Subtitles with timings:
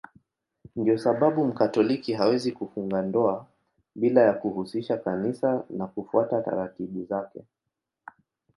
[0.75, 3.45] Ndiyo sababu Mkatoliki hawezi kufunga ndoa
[3.95, 7.43] bila ya kuhusisha Kanisa na kufuata taratibu zake.